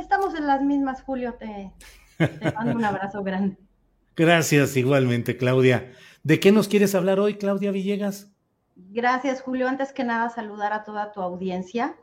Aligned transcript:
Estamos 0.00 0.34
en 0.34 0.46
las 0.46 0.62
mismas, 0.62 1.02
Julio. 1.02 1.34
Te, 1.34 1.72
te 2.16 2.52
mando 2.52 2.74
un 2.74 2.84
abrazo 2.84 3.22
grande. 3.22 3.58
Gracias, 4.16 4.76
igualmente, 4.76 5.36
Claudia. 5.36 5.92
¿De 6.22 6.40
qué 6.40 6.52
nos 6.52 6.68
quieres 6.68 6.94
hablar 6.94 7.20
hoy, 7.20 7.36
Claudia 7.36 7.70
Villegas? 7.70 8.32
Gracias, 8.76 9.42
Julio. 9.42 9.68
Antes 9.68 9.92
que 9.92 10.02
nada, 10.04 10.30
saludar 10.30 10.72
a 10.72 10.84
toda 10.84 11.12
tu 11.12 11.20
audiencia, 11.20 11.96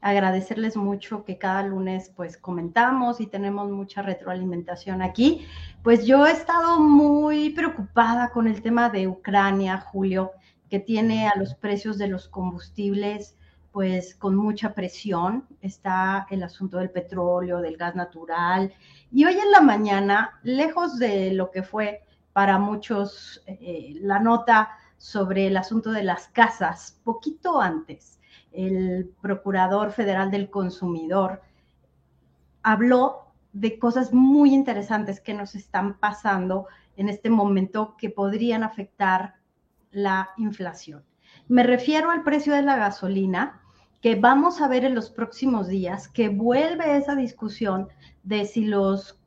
agradecerles 0.00 0.76
mucho 0.76 1.24
que 1.24 1.36
cada 1.36 1.62
lunes 1.62 2.10
pues 2.16 2.38
comentamos 2.38 3.20
y 3.20 3.26
tenemos 3.26 3.70
mucha 3.70 4.00
retroalimentación 4.00 5.02
aquí. 5.02 5.46
Pues 5.82 6.06
yo 6.06 6.26
he 6.26 6.32
estado 6.32 6.80
muy 6.80 7.50
preocupada 7.50 8.30
con 8.30 8.48
el 8.48 8.62
tema 8.62 8.88
de 8.88 9.08
Ucrania, 9.08 9.78
Julio, 9.78 10.32
que 10.70 10.80
tiene 10.80 11.28
a 11.28 11.38
los 11.38 11.54
precios 11.54 11.98
de 11.98 12.08
los 12.08 12.28
combustibles 12.28 13.36
pues 13.72 14.14
con 14.14 14.36
mucha 14.36 14.74
presión. 14.74 15.46
Está 15.60 16.26
el 16.30 16.42
asunto 16.42 16.78
del 16.78 16.90
petróleo, 16.90 17.60
del 17.60 17.76
gas 17.76 17.94
natural. 17.94 18.72
Y 19.10 19.24
hoy 19.24 19.34
en 19.34 19.50
la 19.50 19.60
mañana, 19.60 20.38
lejos 20.42 20.98
de 20.98 21.32
lo 21.32 21.50
que 21.50 21.62
fue 21.62 22.02
para 22.32 22.58
muchos 22.58 23.42
eh, 23.46 23.94
la 24.00 24.18
nota 24.18 24.70
sobre 24.98 25.46
el 25.48 25.56
asunto 25.56 25.90
de 25.90 26.04
las 26.04 26.28
casas, 26.28 27.00
poquito 27.02 27.60
antes, 27.60 28.20
el 28.52 29.12
Procurador 29.20 29.90
Federal 29.90 30.30
del 30.30 30.50
Consumidor 30.50 31.42
habló 32.62 33.32
de 33.52 33.78
cosas 33.78 34.12
muy 34.12 34.54
interesantes 34.54 35.20
que 35.20 35.34
nos 35.34 35.54
están 35.54 35.98
pasando 35.98 36.66
en 36.96 37.08
este 37.08 37.30
momento 37.30 37.96
que 37.98 38.10
podrían 38.10 38.62
afectar 38.62 39.34
la 39.90 40.30
inflación. 40.36 41.04
Me 41.48 41.62
refiero 41.62 42.10
al 42.10 42.22
precio 42.22 42.54
de 42.54 42.62
la 42.62 42.76
gasolina, 42.76 43.61
que 44.02 44.16
vamos 44.16 44.60
a 44.60 44.66
ver 44.66 44.84
en 44.84 44.96
los 44.96 45.10
próximos 45.10 45.68
días, 45.68 46.08
que 46.08 46.28
vuelve 46.28 46.96
esa 46.96 47.14
discusión 47.14 47.88
de 48.24 48.44
si 48.44 48.64
los 48.64 49.18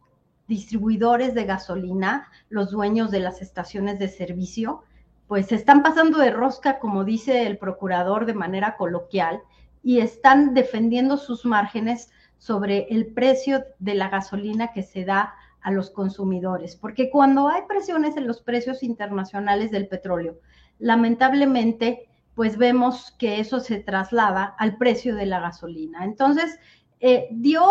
distribuidores 0.47 1.33
de 1.33 1.45
gasolina, 1.45 2.29
los 2.49 2.71
dueños 2.71 3.09
de 3.09 3.21
las 3.21 3.41
estaciones 3.41 3.97
de 3.99 4.09
servicio, 4.09 4.83
pues 5.27 5.53
están 5.53 5.81
pasando 5.81 6.19
de 6.19 6.29
rosca, 6.29 6.77
como 6.79 7.05
dice 7.05 7.47
el 7.47 7.57
procurador 7.57 8.25
de 8.25 8.33
manera 8.33 8.75
coloquial, 8.75 9.41
y 9.81 9.99
están 9.99 10.53
defendiendo 10.53 11.15
sus 11.15 11.45
márgenes 11.45 12.11
sobre 12.37 12.87
el 12.89 13.07
precio 13.07 13.63
de 13.79 13.95
la 13.95 14.09
gasolina 14.09 14.73
que 14.73 14.83
se 14.83 15.05
da 15.05 15.35
a 15.61 15.71
los 15.71 15.89
consumidores. 15.89 16.75
Porque 16.75 17.09
cuando 17.09 17.47
hay 17.47 17.61
presiones 17.67 18.17
en 18.17 18.27
los 18.27 18.41
precios 18.41 18.83
internacionales 18.83 19.71
del 19.71 19.87
petróleo, 19.87 20.37
lamentablemente 20.79 22.09
pues 22.35 22.57
vemos 22.57 23.15
que 23.17 23.39
eso 23.39 23.59
se 23.59 23.79
traslada 23.79 24.55
al 24.59 24.77
precio 24.77 25.15
de 25.15 25.25
la 25.25 25.39
gasolina. 25.39 26.03
Entonces, 26.03 26.59
eh, 26.99 27.27
dio 27.31 27.63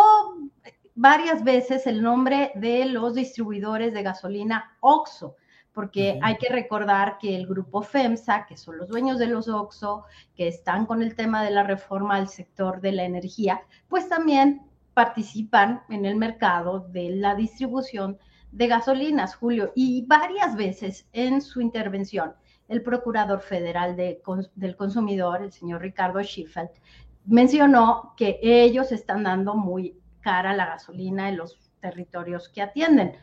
varias 0.94 1.44
veces 1.44 1.86
el 1.86 2.02
nombre 2.02 2.52
de 2.54 2.86
los 2.86 3.14
distribuidores 3.14 3.92
de 3.92 4.02
gasolina 4.02 4.76
OXO, 4.80 5.36
porque 5.72 6.18
hay 6.22 6.36
que 6.36 6.48
recordar 6.48 7.18
que 7.18 7.36
el 7.36 7.46
grupo 7.46 7.82
FEMSA, 7.82 8.46
que 8.46 8.56
son 8.56 8.78
los 8.78 8.88
dueños 8.88 9.18
de 9.18 9.26
los 9.26 9.48
OXO, 9.48 10.04
que 10.36 10.48
están 10.48 10.86
con 10.86 11.02
el 11.02 11.14
tema 11.14 11.42
de 11.42 11.50
la 11.50 11.64
reforma 11.64 12.16
al 12.16 12.28
sector 12.28 12.80
de 12.80 12.92
la 12.92 13.04
energía, 13.04 13.60
pues 13.88 14.08
también 14.08 14.62
participan 14.94 15.82
en 15.90 16.04
el 16.06 16.16
mercado 16.16 16.86
de 16.90 17.10
la 17.10 17.34
distribución 17.34 18.18
de 18.52 18.68
gasolinas, 18.68 19.34
Julio, 19.34 19.72
y 19.74 20.06
varias 20.06 20.54
veces 20.54 21.08
en 21.12 21.42
su 21.42 21.60
intervención 21.60 22.34
el 22.68 22.82
Procurador 22.82 23.40
Federal 23.40 23.96
del 23.96 24.76
Consumidor, 24.76 25.42
el 25.42 25.52
señor 25.52 25.82
Ricardo 25.82 26.22
Schiffeld, 26.22 26.70
mencionó 27.26 28.14
que 28.16 28.38
ellos 28.42 28.92
están 28.92 29.24
dando 29.24 29.54
muy 29.54 29.98
cara 30.20 30.54
la 30.54 30.66
gasolina 30.66 31.28
en 31.28 31.36
los 31.36 31.58
territorios 31.80 32.48
que 32.48 32.62
atienden. 32.62 33.16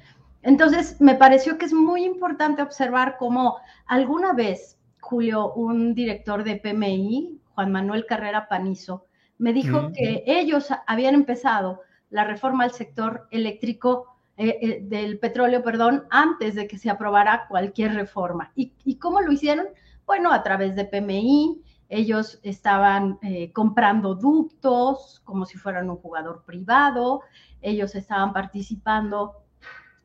Entonces, 0.44 1.00
me 1.00 1.16
pareció 1.16 1.57
que 1.57 1.66
es 1.66 1.74
muy 1.74 2.03
importante 2.03 2.62
observar 2.62 3.18
cómo 3.18 3.57
alguna 3.85 4.34
vez, 4.34 4.79
Julio, 5.00 5.53
un 5.53 5.94
director 5.94 6.44
de 6.44 6.58
PMI, 6.58 7.40
Juan 7.53 7.72
Manuel 7.72 8.06
Carrera 8.06 8.47
Panizo, 8.47 9.06
me 9.38 9.53
dijo 9.53 9.91
que 9.94 10.23
ellos 10.28 10.69
habían 10.85 11.16
empezado 11.16 11.81
la 12.12 12.23
reforma 12.25 12.63
al 12.63 12.72
sector 12.72 13.28
eléctrico 13.31 14.18
eh, 14.44 14.57
eh, 14.59 14.79
del 14.81 15.19
petróleo, 15.19 15.62
perdón, 15.62 16.06
antes 16.09 16.56
de 16.56 16.68
que 16.68 16.79
se 16.79 16.90
aprobara 16.90 17.46
cualquier 17.47 17.94
reforma. 17.94 18.52
¿Y, 18.56 18.96
cómo 18.96 19.22
lo 19.22 19.31
hicieron? 19.31 19.68
Bueno, 20.07 20.34
a 20.34 20.41
través 20.41 20.75
de 20.75 20.85
PMI, 20.85 21.62
ellos 21.90 22.40
estaban 22.41 23.19
eh, 23.22 23.52
comprando 23.52 24.16
ductos 24.16 25.22
como 25.25 25.46
si 25.46 25.59
fueran 25.59 25.91
un 25.91 25.97
jugador 25.97 26.44
privado, 26.44 27.22
ellos 27.62 27.94
estaban 27.94 28.34
participando 28.34 29.44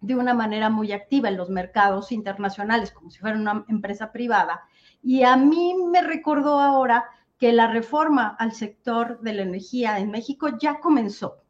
de 0.02 0.16
una 0.16 0.34
manera 0.34 0.68
muy 0.68 0.92
activa 0.92 1.30
en 1.30 1.38
los 1.38 1.48
mercados 1.48 2.12
internacionales 2.12 2.92
como 2.92 3.10
si 3.10 3.18
fueran 3.18 3.40
una 3.40 3.64
empresa 3.68 4.12
privada. 4.12 4.64
Y 5.02 5.22
a 5.22 5.38
mí 5.38 5.74
me 5.90 6.02
recordó 6.02 6.60
ahora 6.60 7.06
que 7.38 7.54
la 7.54 7.68
reforma 7.68 8.36
al 8.38 8.52
sector 8.52 9.18
de 9.22 9.32
la 9.32 9.44
energía 9.44 9.98
en 9.98 10.10
México 10.10 10.58
ya 10.58 10.78
comenzó. 10.78 11.45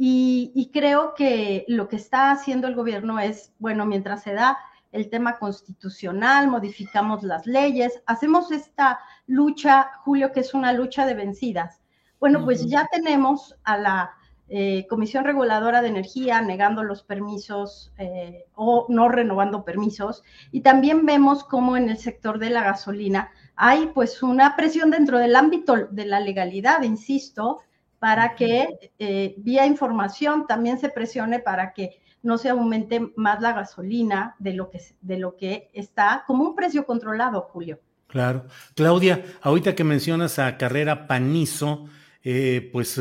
Y, 0.00 0.70
creo 0.72 1.14
que 1.14 1.64
lo 1.66 1.88
que 1.88 1.96
está 1.96 2.30
haciendo 2.30 2.68
el 2.68 2.76
gobierno 2.76 3.18
es, 3.18 3.52
bueno, 3.58 3.84
mientras 3.84 4.22
se 4.22 4.32
da 4.32 4.56
el 4.92 5.10
tema 5.10 5.38
constitucional, 5.38 6.46
modificamos 6.46 7.24
las 7.24 7.46
leyes, 7.46 8.00
hacemos 8.06 8.52
esta 8.52 9.00
lucha, 9.26 9.90
Julio, 10.04 10.32
que 10.32 10.40
es 10.40 10.54
una 10.54 10.72
lucha 10.72 11.04
de 11.04 11.14
vencidas. 11.14 11.82
Bueno, 12.20 12.44
pues 12.44 12.66
ya 12.66 12.88
tenemos 12.92 13.56
a 13.64 13.76
la 13.76 14.10
eh, 14.48 14.86
Comisión 14.88 15.24
Reguladora 15.24 15.82
de 15.82 15.88
Energía 15.88 16.40
negando 16.40 16.82
los 16.84 17.02
permisos 17.02 17.92
eh, 17.98 18.46
o 18.54 18.86
no 18.88 19.08
renovando 19.08 19.64
permisos. 19.64 20.22
Y 20.52 20.60
también 20.60 21.06
vemos 21.06 21.42
cómo 21.42 21.76
en 21.76 21.90
el 21.90 21.98
sector 21.98 22.38
de 22.38 22.50
la 22.50 22.62
gasolina 22.62 23.30
hay 23.56 23.88
pues 23.88 24.22
una 24.22 24.54
presión 24.56 24.90
dentro 24.90 25.18
del 25.18 25.34
ámbito 25.34 25.88
de 25.90 26.06
la 26.06 26.20
legalidad, 26.20 26.82
insisto, 26.82 27.58
para 27.98 28.34
que 28.34 28.92
eh, 28.98 29.34
vía 29.38 29.66
información 29.66 30.46
también 30.46 30.78
se 30.78 30.88
presione 30.88 31.40
para 31.40 31.72
que 31.72 32.00
no 32.22 32.38
se 32.38 32.48
aumente 32.48 33.12
más 33.16 33.40
la 33.40 33.52
gasolina 33.52 34.34
de 34.38 34.54
lo 34.54 34.70
que, 34.70 34.80
de 35.00 35.18
lo 35.18 35.36
que 35.36 35.70
está 35.72 36.24
como 36.26 36.44
un 36.44 36.54
precio 36.54 36.84
controlado, 36.84 37.42
Julio. 37.42 37.80
Claro. 38.06 38.46
Claudia, 38.74 39.24
ahorita 39.42 39.74
que 39.74 39.84
mencionas 39.84 40.38
a 40.38 40.56
Carrera 40.56 41.06
Panizo, 41.06 41.86
eh, 42.22 42.70
pues 42.72 43.00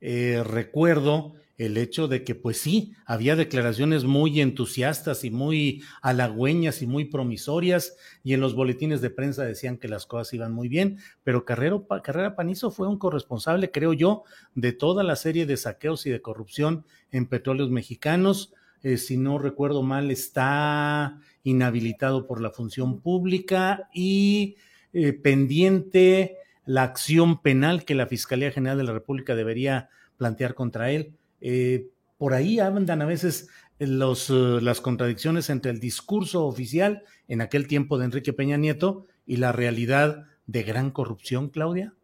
eh, 0.00 0.42
recuerdo 0.44 1.34
el 1.58 1.76
hecho 1.76 2.08
de 2.08 2.24
que, 2.24 2.34
pues 2.34 2.58
sí, 2.58 2.94
había 3.04 3.36
declaraciones 3.36 4.04
muy 4.04 4.40
entusiastas 4.40 5.24
y 5.24 5.30
muy 5.30 5.82
halagüeñas 6.00 6.82
y 6.82 6.86
muy 6.86 7.04
promisorias, 7.04 7.96
y 8.24 8.34
en 8.34 8.40
los 8.40 8.54
boletines 8.54 9.00
de 9.00 9.10
prensa 9.10 9.44
decían 9.44 9.76
que 9.76 9.88
las 9.88 10.06
cosas 10.06 10.32
iban 10.34 10.52
muy 10.52 10.68
bien, 10.68 10.98
pero 11.22 11.44
Carrera 11.44 12.34
Panizo 12.34 12.70
fue 12.70 12.88
un 12.88 12.98
corresponsable, 12.98 13.70
creo 13.70 13.92
yo, 13.92 14.24
de 14.54 14.72
toda 14.72 15.02
la 15.02 15.16
serie 15.16 15.46
de 15.46 15.56
saqueos 15.56 16.06
y 16.06 16.10
de 16.10 16.22
corrupción 16.22 16.84
en 17.10 17.26
petróleos 17.26 17.70
mexicanos. 17.70 18.54
Eh, 18.82 18.96
si 18.96 19.16
no 19.16 19.38
recuerdo 19.38 19.82
mal, 19.82 20.10
está 20.10 21.20
inhabilitado 21.44 22.26
por 22.26 22.40
la 22.40 22.50
función 22.50 23.00
pública 23.00 23.88
y 23.94 24.56
eh, 24.92 25.12
pendiente 25.12 26.38
la 26.64 26.82
acción 26.82 27.40
penal 27.42 27.84
que 27.84 27.94
la 27.94 28.06
Fiscalía 28.06 28.50
General 28.50 28.78
de 28.78 28.84
la 28.84 28.92
República 28.92 29.34
debería 29.34 29.88
plantear 30.16 30.54
contra 30.54 30.90
él. 30.90 31.14
Eh, 31.42 31.90
por 32.16 32.34
ahí 32.34 32.60
andan 32.60 33.02
a 33.02 33.04
veces 33.04 33.48
eh, 33.80 33.88
las 33.88 34.80
contradicciones 34.80 35.50
entre 35.50 35.72
el 35.72 35.80
discurso 35.80 36.46
oficial 36.46 37.02
en 37.26 37.40
aquel 37.40 37.66
tiempo 37.66 37.98
de 37.98 38.04
Enrique 38.04 38.32
Peña 38.32 38.56
Nieto 38.56 39.06
y 39.26 39.36
la 39.36 39.50
realidad 39.50 40.26
de 40.46 40.62
gran 40.62 40.92
corrupción, 40.92 41.48
Claudia. 41.48 41.94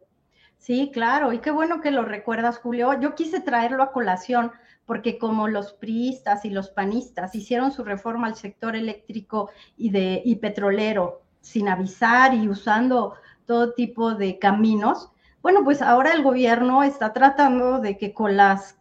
Sí, 0.57 0.91
claro, 0.93 1.31
y 1.31 1.39
qué 1.39 1.51
bueno 1.51 1.79
que 1.79 1.91
lo 1.91 2.03
recuerdas, 2.03 2.57
Julio. 2.57 2.99
Yo 2.99 3.15
quise 3.15 3.39
traerlo 3.39 3.81
a 3.81 3.93
colación 3.93 4.51
porque 4.85 5.17
como 5.17 5.47
los 5.47 5.71
priistas 5.71 6.43
y 6.43 6.49
los 6.49 6.69
panistas 6.69 7.33
hicieron 7.33 7.71
su 7.71 7.85
reforma 7.85 8.27
al 8.27 8.35
sector 8.35 8.75
eléctrico 8.75 9.49
y, 9.77 9.91
y 9.95 10.35
petrolero 10.35 11.21
sin 11.39 11.69
avisar 11.69 12.33
y 12.33 12.49
usando 12.49 13.13
todo 13.45 13.73
tipo 13.73 14.15
de 14.15 14.37
caminos, 14.37 15.11
bueno, 15.41 15.63
pues 15.63 15.81
ahora 15.81 16.11
el 16.11 16.23
gobierno 16.23 16.83
está 16.83 17.13
tratando 17.13 17.79
de 17.79 17.97
que 17.97 18.13
con 18.13 18.35
las 18.35 18.78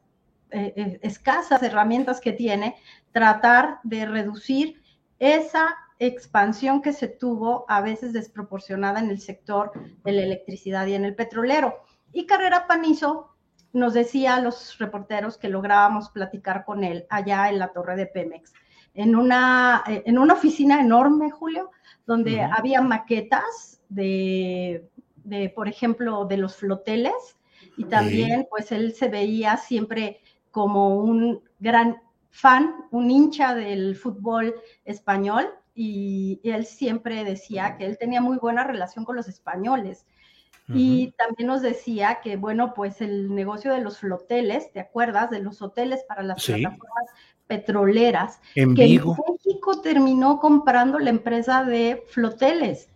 eh, 0.51 0.73
eh, 0.77 0.99
escasas 1.03 1.63
herramientas 1.63 2.21
que 2.21 2.33
tiene, 2.33 2.77
tratar 3.13 3.81
de 3.83 4.07
reducir 4.07 4.83
esa 5.19 5.77
expansión 5.99 6.81
que 6.81 6.93
se 6.93 7.09
tuvo 7.09 7.65
a 7.69 7.81
veces 7.81 8.13
desproporcionada 8.13 9.01
en 9.01 9.11
el 9.11 9.21
sector 9.21 9.73
de 10.05 10.13
la 10.13 10.23
electricidad 10.23 10.87
y 10.87 10.95
en 10.95 11.05
el 11.05 11.15
petrolero. 11.15 11.81
Y 12.13 12.27
Carrera 12.27 12.67
Panizo 12.67 13.35
nos 13.73 13.95
decía 13.95 14.37
a 14.37 14.41
los 14.41 14.79
reporteros 14.79 15.37
que 15.37 15.49
lográbamos 15.49 16.11
platicar 16.11 16.65
con 16.65 16.85
él 16.85 17.07
allá 17.11 17.49
en 17.49 17.59
la 17.59 17.73
torre 17.73 17.97
de 17.97 18.07
Pemex, 18.07 18.53
en 18.95 19.17
una, 19.17 19.83
eh, 19.87 20.03
en 20.07 20.19
una 20.19 20.35
oficina 20.35 20.81
enorme, 20.81 21.31
Julio, 21.31 21.71
donde 22.07 22.41
había 22.41 22.81
maquetas 22.81 23.83
de, 23.89 24.89
de, 25.25 25.51
por 25.51 25.69
ejemplo, 25.69 26.25
de 26.25 26.39
los 26.39 26.57
floteles, 26.57 27.39
y 27.77 27.85
también, 27.85 28.49
pues 28.51 28.73
él 28.73 28.93
se 28.95 29.09
veía 29.09 29.57
siempre 29.57 30.21
como 30.51 30.99
un 30.99 31.41
gran 31.59 31.99
fan, 32.31 32.75
un 32.91 33.11
hincha 33.11 33.55
del 33.55 33.97
fútbol 33.97 34.55
español 34.85 35.49
y, 35.75 36.41
él 36.43 36.67
siempre 36.67 37.25
decía 37.25 37.77
que 37.77 37.87
él 37.87 37.99
tenía 37.99 38.21
muy 38.21 38.39
buena 38.39 38.65
relación 38.65 39.05
con 39.05 39.17
los 39.17 39.29
españoles. 39.29 40.05
Y 40.71 41.13
también 41.13 41.47
nos 41.47 41.63
decía 41.63 42.19
que, 42.23 42.37
bueno, 42.37 42.75
pues 42.75 43.01
el 43.01 43.35
negocio 43.35 43.73
de 43.73 43.81
los 43.81 44.01
floteles, 44.01 44.71
¿te 44.71 44.81
acuerdas? 44.81 45.31
De 45.31 45.41
los 45.41 45.63
hoteles 45.63 46.05
para 46.07 46.23
las 46.23 46.45
plataformas 46.45 47.07
petroleras, 47.47 48.39
en 48.55 48.75
que 48.75 48.83
México 48.83 49.81
terminó 49.83 50.39
comprando 50.39 50.99
la 50.99 51.09
empresa 51.09 51.65
de 51.65 52.05
floteles. 52.09 52.91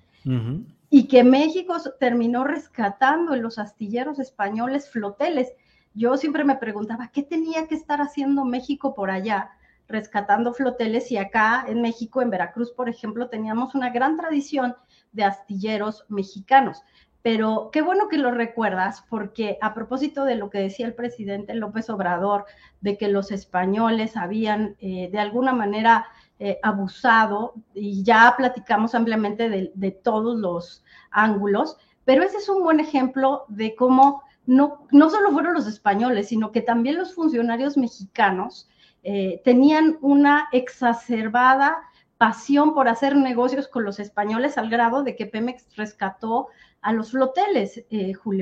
Y 0.91 1.09
que 1.09 1.25
México 1.25 1.77
terminó 1.99 2.45
rescatando 2.45 3.33
en 3.33 3.41
los 3.41 3.59
astilleros 3.59 4.19
españoles 4.19 4.91
floteles 4.91 5.53
yo 5.95 6.17
siempre 6.17 6.45
me 6.45 6.57
preguntaba, 6.57 7.09
¿qué 7.09 7.23
tenía 7.23 7.67
que 7.67 7.75
estar 7.75 8.01
haciendo 8.01 8.45
México 8.45 8.95
por 8.95 9.11
allá? 9.11 9.53
rescatando 9.89 10.55
floteles 10.55 11.13
y 11.13 11.19
acá 11.19 11.65
en 11.69 11.83
México, 11.83 12.23
en 12.23 12.31
Veracruz, 12.31 12.73
por 12.73 12.89
ejemplo, 12.89 13.29
teníamos 13.29 13.75
una 13.75 13.91
gran 13.91 14.17
tradición 14.17 14.75
de 15.13 15.25
astilleros 15.25 16.05
mexicanos. 16.09 16.83
Pero 17.21 17.71
qué 17.73 17.83
bueno 17.83 18.09
que 18.09 18.19
lo 18.19 18.33
recuerdas, 18.33 19.05
porque 19.09 19.59
a 19.61 19.75
propósito 19.75 20.25
de 20.25 20.35
lo 20.35 20.51
que 20.51 20.59
decía 20.59 20.87
el 20.87 20.95
presidente 20.95 21.55
López 21.55 21.89
Obrador, 21.89 22.47
de 22.81 22.99
que 22.99 23.09
los 23.09 23.31
españoles 23.31 24.17
habían 24.17 24.77
eh, 24.81 25.09
de 25.13 25.19
alguna 25.21 25.53
manera 25.53 26.07
eh, 26.41 26.59
abusado, 26.65 27.55
y 27.75 28.03
ya 28.03 28.35
platicamos 28.37 28.97
ampliamente 28.97 29.71
de 29.73 29.91
todos 29.93 30.37
los 30.39 30.85
ángulos, 31.13 31.77
pero 32.05 32.25
ese 32.25 32.39
es 32.39 32.49
un 32.49 32.65
buen 32.65 32.81
ejemplo 32.81 33.45
de 33.47 33.77
cómo 33.77 34.25
no, 34.47 34.87
solo 34.91 35.31
fueron 35.33 35.55
los 35.55 35.67
españoles, 35.67 36.29
sino 36.29 36.53
que 36.53 36.63
también 36.63 36.99
los 36.99 37.15
funcionarios 37.15 37.77
mexicanos 37.77 38.69
eh, 39.03 39.41
tenían 39.45 39.99
una 40.01 40.49
exacerbada 40.53 41.79
pasión 42.19 42.75
por 42.75 42.89
hacer 42.89 43.17
negocios 43.17 43.69
con 43.69 43.85
los 43.85 43.99
españoles 43.99 44.59
al 44.59 44.71
grado 44.71 45.03
de 45.03 45.17
que 45.17 45.27
Pemex 45.27 45.77
rescató 45.77 46.49
a 46.81 46.93
los 46.93 47.11
floteles, 47.11 47.85
eh, 47.91 48.13
Julio. 48.15 48.42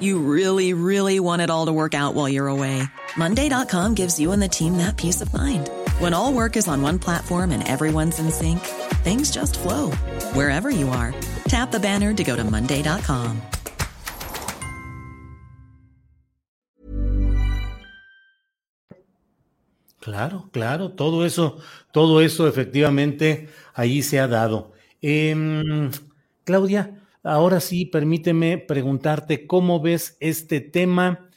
You 0.00 0.18
really, 0.18 0.72
really 0.74 1.20
want 1.20 1.42
it 1.42 1.50
all 1.50 1.66
to 1.66 1.72
work 1.72 1.94
out 1.94 2.14
while 2.14 2.28
you're 2.28 2.48
away. 2.48 2.82
Monday.com 3.16 3.94
gives 3.94 4.18
you 4.18 4.32
and 4.32 4.42
the 4.42 4.48
team 4.48 4.78
that 4.78 4.96
peace 4.96 5.20
of 5.20 5.32
mind. 5.32 5.68
When 5.98 6.14
all 6.14 6.32
work 6.32 6.56
is 6.56 6.68
on 6.68 6.82
one 6.82 6.98
platform 6.98 7.52
and 7.52 7.66
everyone's 7.68 8.18
in 8.18 8.30
sync, 8.30 8.60
things 9.04 9.30
just 9.30 9.58
flow 9.58 9.90
wherever 10.32 10.70
you 10.70 10.88
are. 10.88 11.14
Tap 11.48 11.70
the 11.70 11.80
banner 11.80 12.14
to 12.14 12.24
go 12.24 12.34
to 12.34 12.44
Monday.com. 12.44 13.42
Claro, 20.00 20.50
claro, 20.52 20.90
todo 20.90 21.24
eso, 21.24 21.60
todo 21.90 22.20
eso 22.20 22.46
efectivamente 22.46 23.48
ahí 23.74 24.02
se 24.02 24.20
ha 24.20 24.28
dado. 24.28 24.72
Eh, 25.00 25.90
Claudia, 26.44 27.03
Ahora 27.26 27.60
sí, 27.60 27.86
permíteme 27.86 28.58
preguntarte 28.58 29.46
cómo 29.46 29.80
ves 29.80 30.18
este 30.20 30.60
tema. 30.60 31.30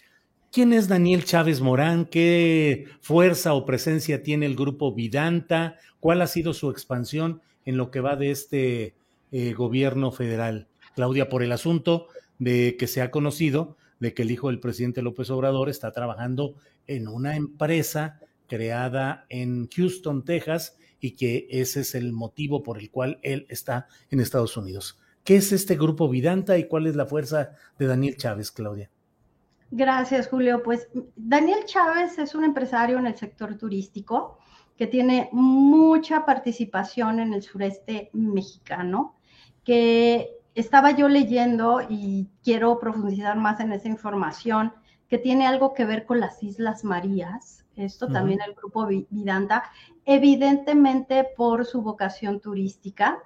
¿Quién 0.51 0.73
es 0.73 0.89
Daniel 0.89 1.23
Chávez 1.23 1.61
Morán? 1.61 2.03
¿Qué 2.03 2.87
fuerza 2.99 3.53
o 3.53 3.65
presencia 3.65 4.21
tiene 4.21 4.47
el 4.47 4.57
grupo 4.57 4.93
Vidanta? 4.93 5.77
¿Cuál 6.01 6.21
ha 6.21 6.27
sido 6.27 6.53
su 6.53 6.69
expansión 6.69 7.41
en 7.63 7.77
lo 7.77 7.89
que 7.89 8.01
va 8.01 8.17
de 8.17 8.31
este 8.31 8.95
eh, 9.31 9.53
gobierno 9.53 10.11
federal? 10.11 10.67
Claudia, 10.93 11.29
por 11.29 11.41
el 11.41 11.53
asunto 11.53 12.07
de 12.37 12.75
que 12.77 12.87
se 12.87 13.01
ha 13.01 13.09
conocido 13.09 13.77
de 14.01 14.13
que 14.13 14.23
el 14.23 14.31
hijo 14.31 14.49
del 14.49 14.59
presidente 14.59 15.01
López 15.01 15.29
Obrador 15.29 15.69
está 15.69 15.93
trabajando 15.93 16.55
en 16.85 17.07
una 17.07 17.37
empresa 17.37 18.19
creada 18.47 19.25
en 19.29 19.69
Houston, 19.73 20.25
Texas, 20.25 20.75
y 20.99 21.11
que 21.11 21.47
ese 21.49 21.79
es 21.79 21.95
el 21.95 22.11
motivo 22.11 22.61
por 22.61 22.77
el 22.77 22.91
cual 22.91 23.19
él 23.21 23.45
está 23.47 23.87
en 24.11 24.19
Estados 24.19 24.57
Unidos. 24.57 24.99
¿Qué 25.27 25.35
es 25.35 25.51
este 25.51 25.75
grupo 25.75 26.07
Vidanta 26.07 26.57
y 26.57 26.69
cuál 26.69 26.87
es 26.87 26.95
la 26.95 27.05
fuerza 27.05 27.49
de 27.77 27.85
Daniel 27.85 28.15
Chávez, 28.15 28.49
Claudia? 28.49 28.89
Gracias, 29.71 30.29
Julio. 30.29 30.63
Pues 30.63 30.87
Daniel 31.17 31.65
Chávez 31.65 32.17
es 32.17 32.33
un 32.33 32.45
empresario 32.45 32.97
en 32.97 33.07
el 33.07 33.17
sector 33.17 33.57
turístico 33.57 34.37
que 34.77 34.87
tiene 34.87 35.27
mucha 35.33 36.25
participación 36.25 37.19
en 37.19 37.33
el 37.33 37.43
sureste 37.43 38.09
mexicano, 38.13 39.17
que 39.65 40.29
estaba 40.55 40.91
yo 40.91 41.09
leyendo 41.09 41.81
y 41.89 42.29
quiero 42.41 42.79
profundizar 42.79 43.35
más 43.35 43.59
en 43.59 43.73
esa 43.73 43.89
información, 43.89 44.71
que 45.09 45.17
tiene 45.17 45.45
algo 45.45 45.73
que 45.73 45.83
ver 45.83 46.05
con 46.05 46.21
las 46.21 46.41
Islas 46.41 46.85
Marías, 46.85 47.65
esto 47.75 48.07
también 48.07 48.39
el 48.47 48.53
grupo 48.53 48.87
Vidanta, 48.87 49.65
evidentemente 50.05 51.27
por 51.35 51.65
su 51.65 51.81
vocación 51.81 52.39
turística 52.39 53.21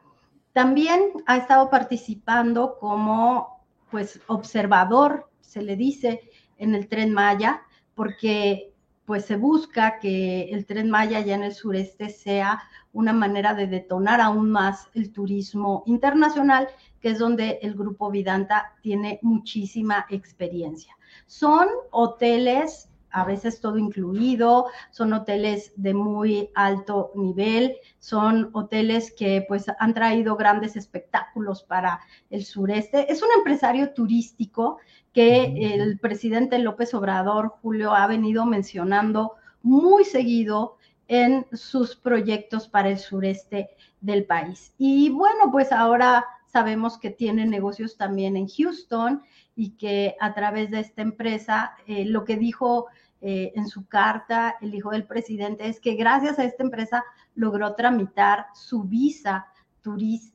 también 0.53 1.11
ha 1.25 1.37
estado 1.37 1.69
participando 1.69 2.77
como 2.79 3.61
pues 3.89 4.21
observador, 4.27 5.29
se 5.41 5.61
le 5.61 5.75
dice, 5.75 6.21
en 6.57 6.75
el 6.75 6.87
tren 6.87 7.13
Maya, 7.13 7.61
porque 7.95 8.73
pues 9.05 9.25
se 9.25 9.35
busca 9.35 9.99
que 9.99 10.43
el 10.51 10.65
tren 10.65 10.89
Maya 10.89 11.19
ya 11.19 11.35
en 11.35 11.43
el 11.43 11.53
sureste 11.53 12.09
sea 12.09 12.61
una 12.93 13.13
manera 13.13 13.53
de 13.53 13.67
detonar 13.67 14.21
aún 14.21 14.49
más 14.51 14.87
el 14.93 15.11
turismo 15.11 15.83
internacional, 15.85 16.67
que 17.01 17.09
es 17.09 17.19
donde 17.19 17.59
el 17.61 17.73
grupo 17.73 18.11
Vidanta 18.11 18.73
tiene 18.81 19.19
muchísima 19.21 20.05
experiencia. 20.09 20.95
Son 21.25 21.67
hoteles 21.89 22.90
a 23.11 23.25
veces 23.25 23.59
todo 23.59 23.77
incluido, 23.77 24.67
son 24.91 25.13
hoteles 25.13 25.73
de 25.75 25.93
muy 25.93 26.49
alto 26.55 27.11
nivel, 27.15 27.77
son 27.99 28.49
hoteles 28.53 29.13
que 29.13 29.45
pues 29.47 29.65
han 29.79 29.93
traído 29.93 30.35
grandes 30.35 30.75
espectáculos 30.75 31.63
para 31.63 31.99
el 32.29 32.45
sureste. 32.45 33.11
Es 33.11 33.21
un 33.21 33.29
empresario 33.37 33.93
turístico 33.93 34.79
que 35.13 35.73
el 35.73 35.99
presidente 35.99 36.57
López 36.59 36.93
Obrador, 36.93 37.49
Julio, 37.61 37.93
ha 37.93 38.07
venido 38.07 38.45
mencionando 38.45 39.33
muy 39.61 40.05
seguido 40.05 40.77
en 41.07 41.45
sus 41.51 41.95
proyectos 41.95 42.67
para 42.67 42.89
el 42.89 42.97
sureste 42.97 43.69
del 43.99 44.25
país. 44.25 44.73
Y 44.77 45.09
bueno, 45.09 45.51
pues 45.51 45.71
ahora 45.71 46.25
sabemos 46.45 46.97
que 46.97 47.09
tiene 47.09 47.45
negocios 47.45 47.97
también 47.97 48.37
en 48.37 48.47
Houston 48.47 49.21
y 49.55 49.71
que 49.71 50.15
a 50.19 50.33
través 50.33 50.71
de 50.71 50.79
esta 50.79 51.01
empresa, 51.01 51.75
eh, 51.87 52.05
lo 52.05 52.23
que 52.23 52.37
dijo 52.37 52.87
eh, 53.21 53.51
en 53.55 53.67
su 53.67 53.85
carta 53.85 54.55
el 54.61 54.73
hijo 54.73 54.91
del 54.91 55.05
presidente 55.05 55.67
es 55.67 55.79
que 55.79 55.95
gracias 55.95 56.39
a 56.39 56.43
esta 56.43 56.63
empresa 56.63 57.03
logró 57.35 57.75
tramitar 57.75 58.47
su 58.55 58.83
visa 58.83 59.47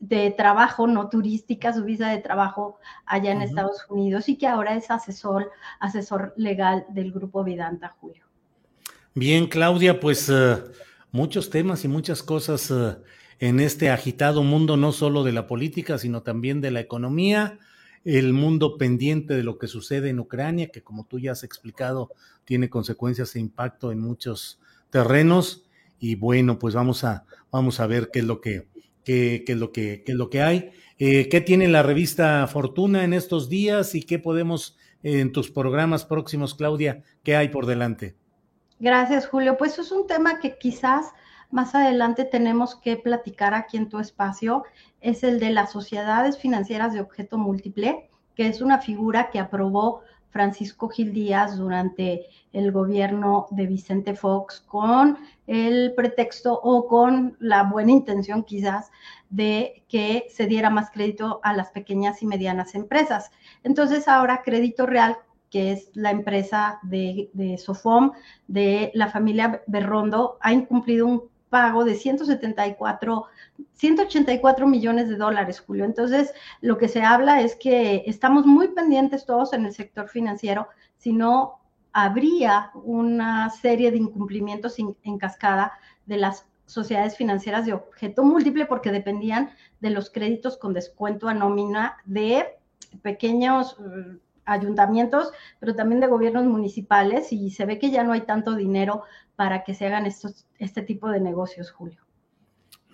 de 0.00 0.34
trabajo, 0.36 0.88
no 0.88 1.08
turística, 1.08 1.72
su 1.72 1.84
visa 1.84 2.08
de 2.08 2.18
trabajo 2.18 2.78
allá 3.04 3.30
en 3.30 3.42
Estados 3.42 3.86
Unidos 3.88 4.28
y 4.28 4.36
que 4.36 4.48
ahora 4.48 4.74
es 4.74 4.90
asesor, 4.90 5.52
asesor 5.78 6.34
legal 6.36 6.84
del 6.88 7.12
grupo 7.12 7.44
Vidanta 7.44 7.94
Julio. 8.00 8.24
Bien, 9.14 9.46
Claudia, 9.46 10.00
pues 10.00 10.28
eh, 10.28 10.56
muchos 11.12 11.48
temas 11.48 11.84
y 11.84 11.88
muchas 11.88 12.24
cosas 12.24 12.72
en 13.38 13.60
este 13.60 13.90
agitado 13.90 14.42
mundo, 14.42 14.76
no 14.76 14.90
solo 14.90 15.22
de 15.22 15.32
la 15.32 15.46
política, 15.46 15.96
sino 15.98 16.22
también 16.22 16.60
de 16.60 16.72
la 16.72 16.80
economía 16.80 17.58
el 18.06 18.32
mundo 18.32 18.78
pendiente 18.78 19.34
de 19.34 19.42
lo 19.42 19.58
que 19.58 19.66
sucede 19.66 20.10
en 20.10 20.20
Ucrania, 20.20 20.68
que 20.68 20.80
como 20.80 21.04
tú 21.06 21.18
ya 21.18 21.32
has 21.32 21.42
explicado, 21.42 22.12
tiene 22.44 22.70
consecuencias 22.70 23.34
e 23.34 23.40
impacto 23.40 23.90
en 23.90 24.00
muchos 24.00 24.60
terrenos. 24.90 25.66
Y 25.98 26.14
bueno, 26.14 26.56
pues 26.60 26.74
vamos 26.74 27.02
a, 27.02 27.24
vamos 27.50 27.80
a 27.80 27.88
ver 27.88 28.10
qué 28.12 28.20
es 28.20 28.24
lo 28.24 28.40
que, 28.40 28.68
qué, 29.04 29.42
es 29.44 29.56
lo 29.56 29.72
que, 29.72 30.04
qué 30.06 30.12
es 30.12 30.18
lo 30.18 30.30
que 30.30 30.40
hay. 30.40 30.70
Eh, 30.98 31.28
¿Qué 31.28 31.40
tiene 31.40 31.66
la 31.66 31.82
revista 31.82 32.46
Fortuna 32.46 33.02
en 33.02 33.12
estos 33.12 33.48
días 33.48 33.96
y 33.96 34.04
qué 34.04 34.20
podemos 34.20 34.76
en 35.02 35.32
tus 35.32 35.50
programas 35.50 36.04
próximos, 36.04 36.54
Claudia, 36.54 37.02
qué 37.24 37.34
hay 37.34 37.48
por 37.48 37.66
delante? 37.66 38.14
Gracias, 38.78 39.26
Julio. 39.26 39.56
Pues 39.56 39.80
es 39.80 39.90
un 39.90 40.06
tema 40.06 40.38
que 40.38 40.58
quizás 40.58 41.06
más 41.50 41.74
adelante 41.74 42.24
tenemos 42.24 42.76
que 42.76 42.96
platicar 42.96 43.54
aquí 43.54 43.76
en 43.76 43.88
tu 43.88 43.98
espacio, 43.98 44.64
es 45.00 45.22
el 45.22 45.40
de 45.40 45.50
las 45.50 45.72
sociedades 45.72 46.38
financieras 46.38 46.92
de 46.92 47.00
objeto 47.00 47.38
múltiple, 47.38 48.10
que 48.34 48.48
es 48.48 48.60
una 48.60 48.78
figura 48.78 49.30
que 49.30 49.38
aprobó 49.38 50.02
Francisco 50.30 50.88
Gil 50.88 51.14
Díaz 51.14 51.56
durante 51.56 52.26
el 52.52 52.70
gobierno 52.70 53.46
de 53.50 53.66
Vicente 53.66 54.14
Fox 54.14 54.60
con 54.60 55.18
el 55.46 55.94
pretexto 55.94 56.60
o 56.62 56.86
con 56.88 57.36
la 57.40 57.62
buena 57.62 57.92
intención 57.92 58.42
quizás 58.44 58.90
de 59.30 59.82
que 59.88 60.26
se 60.28 60.46
diera 60.46 60.68
más 60.68 60.90
crédito 60.90 61.40
a 61.42 61.54
las 61.54 61.70
pequeñas 61.70 62.22
y 62.22 62.26
medianas 62.26 62.74
empresas. 62.74 63.30
Entonces 63.64 64.08
ahora 64.08 64.42
Crédito 64.44 64.84
Real 64.84 65.16
que 65.50 65.72
es 65.72 65.90
la 65.94 66.10
empresa 66.10 66.80
de, 66.82 67.30
de 67.32 67.56
Sofom, 67.56 68.12
de 68.46 68.90
la 68.94 69.08
familia 69.08 69.62
Berrondo, 69.66 70.38
ha 70.40 70.52
incumplido 70.52 71.06
un 71.06 71.22
pago 71.56 71.86
de 71.86 71.94
174, 71.94 73.24
184 73.72 74.66
millones 74.66 75.08
de 75.08 75.16
dólares, 75.16 75.60
Julio. 75.60 75.86
Entonces, 75.86 76.34
lo 76.60 76.76
que 76.76 76.86
se 76.86 77.00
habla 77.00 77.40
es 77.40 77.56
que 77.56 78.02
estamos 78.04 78.44
muy 78.44 78.68
pendientes 78.68 79.24
todos 79.24 79.54
en 79.54 79.64
el 79.64 79.72
sector 79.72 80.10
financiero, 80.10 80.68
si 80.98 81.14
no 81.14 81.60
habría 81.94 82.72
una 82.74 83.48
serie 83.48 83.90
de 83.90 83.96
incumplimientos 83.96 84.76
en 84.78 85.16
cascada 85.16 85.72
de 86.04 86.18
las 86.18 86.44
sociedades 86.66 87.16
financieras 87.16 87.64
de 87.64 87.72
objeto 87.72 88.22
múltiple 88.22 88.66
porque 88.66 88.92
dependían 88.92 89.48
de 89.80 89.88
los 89.88 90.10
créditos 90.10 90.58
con 90.58 90.74
descuento 90.74 91.26
a 91.26 91.32
nómina 91.32 91.96
de 92.04 92.58
pequeños 93.00 93.78
ayuntamientos, 94.46 95.32
pero 95.60 95.74
también 95.74 96.00
de 96.00 96.06
gobiernos 96.06 96.44
municipales 96.44 97.32
y 97.32 97.50
se 97.50 97.66
ve 97.66 97.78
que 97.78 97.90
ya 97.90 98.04
no 98.04 98.12
hay 98.12 98.22
tanto 98.22 98.54
dinero 98.54 99.02
para 99.34 99.64
que 99.64 99.74
se 99.74 99.86
hagan 99.86 100.06
estos, 100.06 100.46
este 100.58 100.82
tipo 100.82 101.10
de 101.10 101.20
negocios, 101.20 101.70
Julio. 101.70 102.00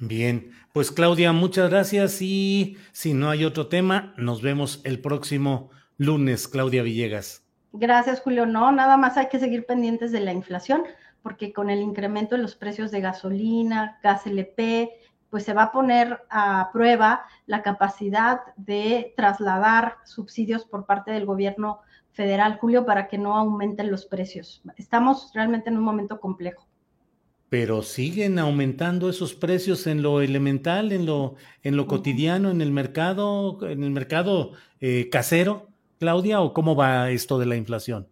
Bien, 0.00 0.50
pues 0.72 0.90
Claudia, 0.90 1.32
muchas 1.32 1.70
gracias 1.70 2.20
y 2.20 2.76
si 2.90 3.14
no 3.14 3.30
hay 3.30 3.44
otro 3.44 3.68
tema, 3.68 4.14
nos 4.16 4.42
vemos 4.42 4.80
el 4.82 5.00
próximo 5.00 5.70
lunes, 5.96 6.48
Claudia 6.48 6.82
Villegas. 6.82 7.44
Gracias, 7.72 8.20
Julio. 8.20 8.44
No, 8.44 8.72
nada 8.72 8.96
más 8.96 9.16
hay 9.16 9.28
que 9.28 9.38
seguir 9.38 9.64
pendientes 9.64 10.10
de 10.10 10.20
la 10.20 10.32
inflación, 10.32 10.82
porque 11.22 11.52
con 11.52 11.70
el 11.70 11.80
incremento 11.80 12.34
de 12.36 12.42
los 12.42 12.56
precios 12.56 12.90
de 12.90 13.00
gasolina, 13.00 13.98
gas 14.02 14.26
LP, 14.26 14.90
pues 15.32 15.44
se 15.44 15.54
va 15.54 15.62
a 15.62 15.72
poner 15.72 16.20
a 16.28 16.68
prueba 16.74 17.24
la 17.46 17.62
capacidad 17.62 18.40
de 18.58 19.14
trasladar 19.16 19.96
subsidios 20.04 20.66
por 20.66 20.84
parte 20.84 21.10
del 21.10 21.24
gobierno 21.24 21.80
federal, 22.12 22.58
Julio, 22.60 22.84
para 22.84 23.08
que 23.08 23.16
no 23.16 23.34
aumenten 23.34 23.90
los 23.90 24.04
precios. 24.04 24.60
Estamos 24.76 25.30
realmente 25.32 25.70
en 25.70 25.78
un 25.78 25.84
momento 25.84 26.20
complejo. 26.20 26.68
Pero 27.48 27.82
siguen 27.82 28.38
aumentando 28.38 29.08
esos 29.08 29.32
precios 29.32 29.86
en 29.86 30.02
lo 30.02 30.20
elemental, 30.20 30.92
en 30.92 31.06
lo, 31.06 31.36
en 31.62 31.78
lo 31.78 31.86
cotidiano, 31.86 32.50
en 32.50 32.60
el 32.60 32.70
mercado, 32.70 33.58
en 33.62 33.84
el 33.84 33.90
mercado 33.90 34.52
eh, 34.80 35.08
casero, 35.10 35.70
Claudia, 35.98 36.42
o 36.42 36.52
cómo 36.52 36.76
va 36.76 37.08
esto 37.08 37.38
de 37.38 37.46
la 37.46 37.56
inflación? 37.56 38.06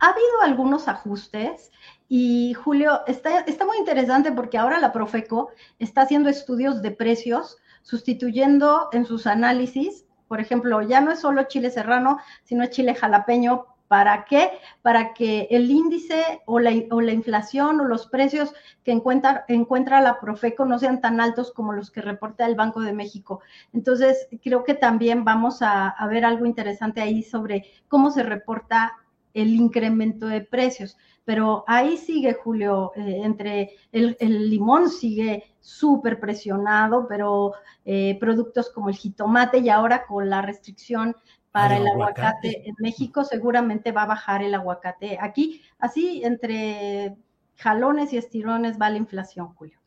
Ha 0.00 0.08
habido 0.08 0.40
algunos 0.42 0.88
ajustes 0.88 1.70
y 2.08 2.54
Julio, 2.54 3.00
está, 3.06 3.40
está 3.40 3.64
muy 3.64 3.78
interesante 3.78 4.32
porque 4.32 4.58
ahora 4.58 4.80
la 4.80 4.92
Profeco 4.92 5.50
está 5.78 6.02
haciendo 6.02 6.28
estudios 6.28 6.82
de 6.82 6.90
precios, 6.90 7.58
sustituyendo 7.82 8.88
en 8.92 9.06
sus 9.06 9.26
análisis 9.26 10.04
por 10.30 10.38
ejemplo, 10.38 10.80
ya 10.82 11.00
no 11.00 11.10
es 11.10 11.18
solo 11.18 11.42
chile 11.48 11.70
serrano, 11.70 12.18
sino 12.44 12.64
chile 12.66 12.94
jalapeño. 12.94 13.66
¿Para 13.88 14.26
qué? 14.26 14.52
Para 14.80 15.12
que 15.12 15.48
el 15.50 15.68
índice 15.68 16.40
o 16.46 16.60
la, 16.60 16.70
inflación 16.70 17.80
o 17.80 17.84
los 17.84 18.06
precios 18.06 18.54
que 18.84 18.92
encuentra, 18.92 19.44
encuentra 19.48 20.00
la 20.00 20.20
Profeco 20.20 20.64
no 20.64 20.78
sean 20.78 21.00
tan 21.00 21.20
altos 21.20 21.50
como 21.50 21.72
los 21.72 21.90
que 21.90 22.00
reporta 22.00 22.46
el 22.46 22.54
Banco 22.54 22.80
de 22.80 22.92
México. 22.92 23.40
Entonces, 23.72 24.28
creo 24.40 24.62
que 24.62 24.74
también 24.74 25.24
vamos 25.24 25.62
a, 25.62 25.88
a 25.88 26.06
ver 26.06 26.24
algo 26.24 26.46
interesante 26.46 27.00
ahí 27.00 27.24
sobre 27.24 27.66
cómo 27.88 28.12
se 28.12 28.22
reporta 28.22 28.99
el 29.34 29.54
incremento 29.54 30.26
de 30.26 30.40
precios. 30.40 30.96
Pero 31.24 31.64
ahí 31.66 31.96
sigue, 31.96 32.34
Julio, 32.34 32.92
eh, 32.96 33.20
entre 33.22 33.70
el, 33.92 34.16
limón 34.50 34.88
sigue 34.88 35.44
súper 35.60 36.18
presionado, 36.18 37.06
pero 37.08 37.52
eh, 37.84 38.16
productos 38.18 38.70
como 38.70 38.88
el 38.88 38.96
jitomate 38.96 39.58
y 39.58 39.68
ahora 39.68 40.06
con 40.06 40.28
la 40.28 40.42
restricción 40.42 41.14
para 41.52 41.76
el, 41.76 41.86
aguacate. 41.86 42.68
en 42.68 42.74
México 42.78 43.24
seguramente 43.24 43.92
va 43.92 44.02
a 44.02 44.06
bajar 44.06 44.42
el 44.42 44.54
aguacate. 44.54 45.18
Aquí, 45.20 45.62
así 45.78 46.22
entre 46.24 47.16
jalones 47.56 48.12
y 48.12 48.16
estirones 48.16 48.80
va 48.80 48.90
la 48.90 48.96
inflación, 48.96 49.54
Julio. 49.54 49.78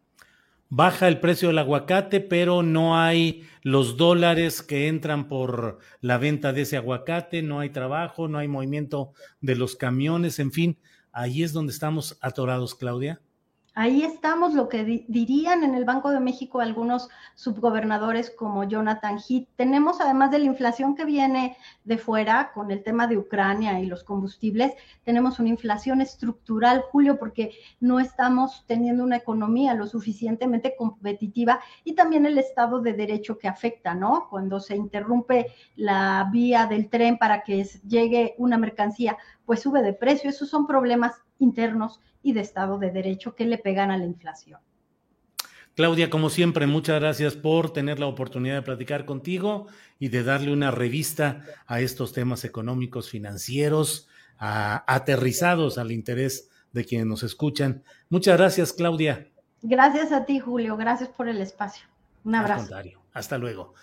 Baja 0.75 1.07
el 1.07 1.19
precio 1.19 1.49
del 1.49 1.59
aguacate, 1.59 2.19
pero 2.19 2.63
no 2.63 2.99
hay 2.99 3.43
los 3.61 3.95
dólares 3.95 4.63
que 4.63 4.87
entran 4.87 5.27
por 5.27 5.77
la 6.01 6.17
venta 6.17 6.51
de 6.51 6.63
ese 6.63 6.77
aguacate, 6.77 7.43
no 7.43 7.59
hay 7.59 7.69
trabajo, 7.69 8.27
no 8.27 8.39
hay 8.39 8.47
movimiento 8.47 9.13
de 9.39 9.55
los 9.55 9.75
camiones, 9.75 10.39
en 10.39 10.51
fin, 10.51 10.79
ahí 11.11 11.43
es 11.43 11.53
donde 11.53 11.73
estamos 11.73 12.17
atorados, 12.21 12.73
Claudia. 12.73 13.21
Ahí 13.75 14.03
estamos, 14.03 14.53
lo 14.53 14.69
que 14.69 15.03
dirían 15.07 15.63
en 15.63 15.73
el 15.73 15.83
Banco 15.83 16.11
de 16.11 16.19
México 16.19 16.61
algunos 16.61 17.09
subgobernadores 17.33 18.29
como 18.29 18.63
Jonathan 18.65 19.17
Heath. 19.17 19.49
Tenemos, 19.55 19.99
además 19.99 20.29
de 20.29 20.37
la 20.37 20.45
inflación 20.45 20.93
que 20.93 21.05
viene 21.05 21.57
de 21.83 21.97
fuera 21.97 22.51
con 22.53 22.69
el 22.69 22.83
tema 22.83 23.07
de 23.07 23.17
Ucrania 23.17 23.79
y 23.79 23.87
los 23.87 24.03
combustibles, 24.03 24.73
tenemos 25.03 25.39
una 25.39 25.49
inflación 25.49 26.01
estructural, 26.01 26.83
Julio, 26.91 27.17
porque 27.17 27.53
no 27.79 27.99
estamos 27.99 28.63
teniendo 28.67 29.03
una 29.03 29.17
economía 29.17 29.73
lo 29.73 29.87
suficientemente 29.87 30.75
competitiva 30.77 31.59
y 31.83 31.93
también 31.93 32.27
el 32.27 32.37
Estado 32.37 32.79
de 32.79 32.93
Derecho 32.93 33.39
que 33.39 33.47
afecta, 33.47 33.95
¿no? 33.95 34.27
Cuando 34.29 34.59
se 34.59 34.75
interrumpe 34.75 35.47
la 35.75 36.29
vía 36.31 36.67
del 36.67 36.89
tren 36.89 37.17
para 37.17 37.41
que 37.41 37.63
llegue 37.87 38.35
una 38.37 38.59
mercancía, 38.59 39.17
pues 39.47 39.61
sube 39.61 39.81
de 39.81 39.93
precio. 39.93 40.29
Esos 40.29 40.49
son 40.49 40.67
problemas 40.67 41.13
internos 41.43 41.99
y 42.23 42.33
de 42.33 42.41
Estado 42.41 42.79
de 42.79 42.89
Derecho 42.89 43.35
que 43.35 43.45
le 43.45 43.59
pegan 43.59 43.91
a 43.91 43.97
la 43.97 44.05
inflación. 44.05 44.59
Claudia, 45.75 46.09
como 46.09 46.29
siempre, 46.29 46.67
muchas 46.67 46.99
gracias 46.99 47.35
por 47.35 47.73
tener 47.73 47.99
la 47.99 48.05
oportunidad 48.05 48.55
de 48.55 48.61
platicar 48.61 49.05
contigo 49.05 49.67
y 49.97 50.09
de 50.09 50.23
darle 50.23 50.53
una 50.53 50.69
revista 50.69 51.41
a 51.65 51.81
estos 51.81 52.13
temas 52.13 52.45
económicos, 52.45 53.09
financieros, 53.09 54.07
aterrizados 54.37 55.77
al 55.77 55.91
interés 55.91 56.49
de 56.73 56.85
quienes 56.85 57.07
nos 57.07 57.23
escuchan. 57.23 57.83
Muchas 58.09 58.37
gracias, 58.37 58.71
Claudia. 58.71 59.27
Gracias 59.63 60.11
a 60.11 60.25
ti, 60.25 60.39
Julio. 60.39 60.77
Gracias 60.77 61.09
por 61.09 61.27
el 61.27 61.41
espacio. 61.41 61.87
Un 62.23 62.35
abrazo. 62.35 62.75
Hasta 63.13 63.37
luego. 63.37 63.73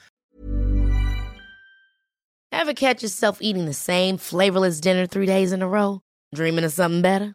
Ever 2.53 2.75
catch 2.75 3.03
yourself 3.03 3.39
eating 3.41 3.65
the 3.65 3.73
same 3.73 4.19
flavorless 4.19 4.81
dinner 4.81 5.07
three 5.07 5.27
days 5.27 5.53
in 5.53 5.63
a 5.63 5.69
row? 5.69 6.01
Dreaming 6.35 6.65
of 6.65 6.73
something 6.73 7.01
better? 7.01 7.35